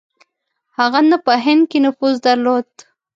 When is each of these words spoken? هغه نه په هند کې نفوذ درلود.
هغه 0.77 0.99
نه 1.09 1.17
په 1.25 1.33
هند 1.43 1.63
کې 1.71 1.79
نفوذ 1.85 2.15
درلود. 2.27 2.69